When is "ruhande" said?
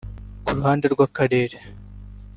0.57-0.85